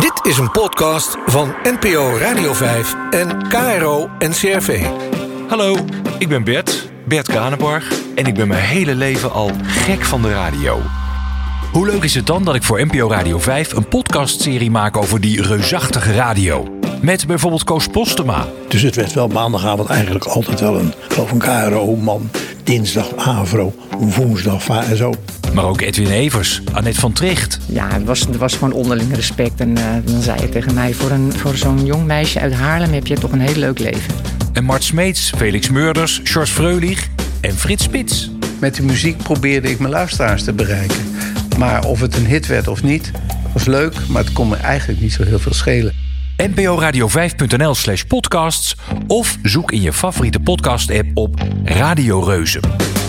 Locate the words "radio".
2.18-2.52, 10.30-10.80, 13.08-13.38, 16.14-16.76, 51.64-52.20